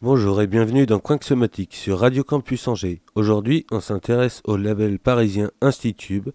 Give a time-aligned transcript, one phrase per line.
[0.00, 3.02] Bonjour et bienvenue dans Somatique sur Radio Campus Angers.
[3.16, 6.30] Aujourd'hui, on s'intéresse au label parisien Institube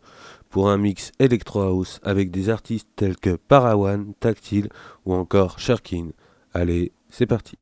[0.50, 4.68] pour un mix Electro House avec des artistes tels que Parawan, Tactile
[5.06, 6.10] ou encore Sherkin.
[6.54, 7.58] Allez, c'est parti.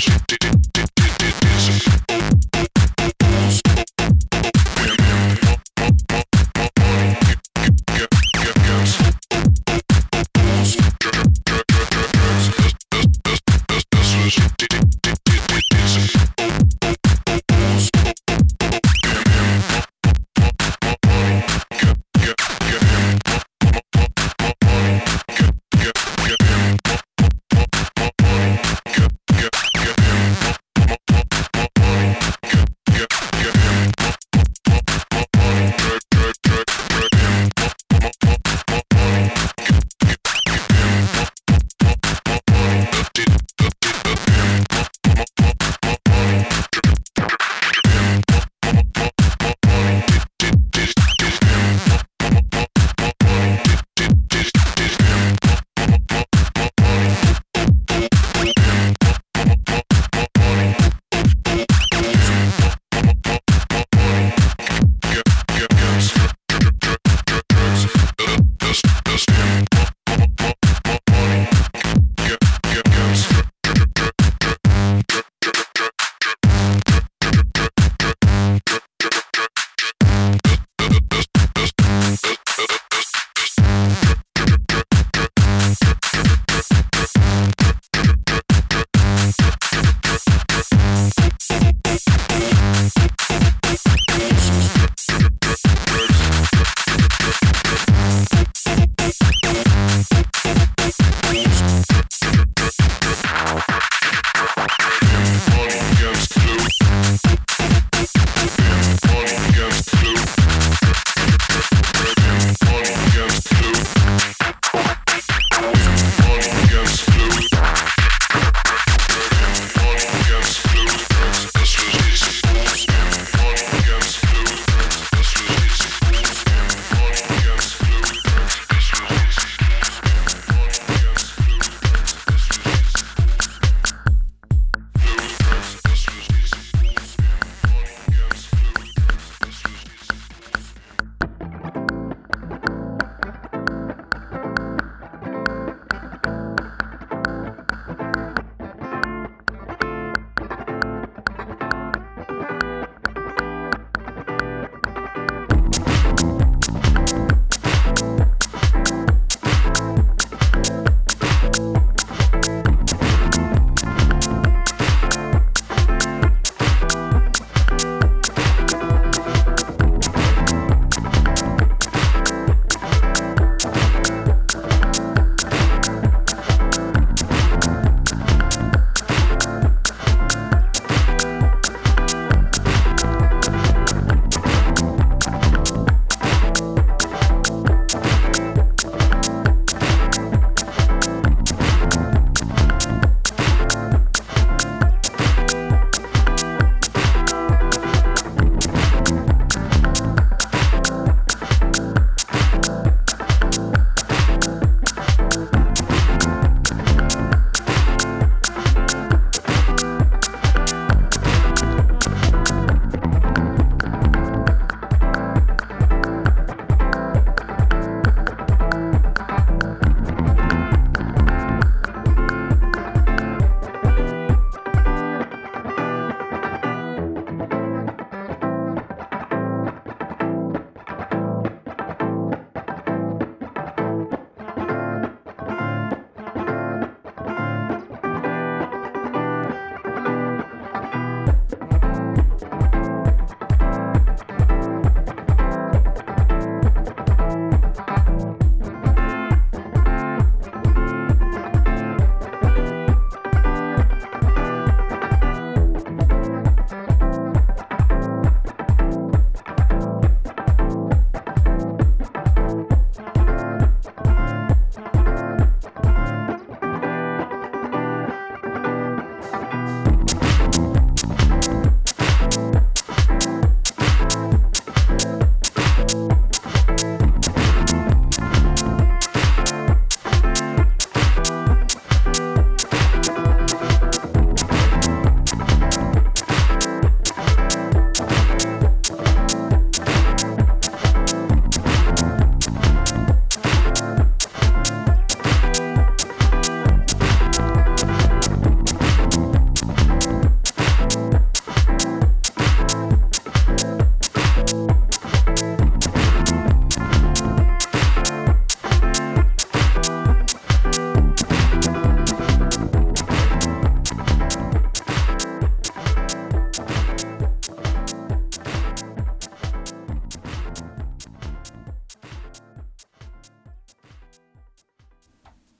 [0.00, 0.59] Dönüşüm.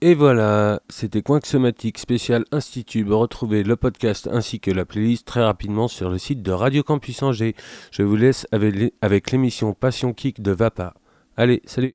[0.03, 3.05] Et voilà, c'était Coinxomatique spécial Institut.
[3.07, 7.21] Retrouvez le podcast ainsi que la playlist très rapidement sur le site de Radio Campus
[7.21, 7.55] Angers.
[7.91, 10.95] Je vous laisse avec l'émission Passion Kick de Vapa.
[11.37, 11.93] Allez, salut